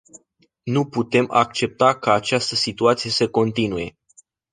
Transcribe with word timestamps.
Nu 0.63 0.85
putem 0.87 1.31
accepta 1.31 1.95
ca 1.99 2.13
această 2.13 2.55
situație 2.55 3.09
să 3.09 3.29
continue. 3.29 3.97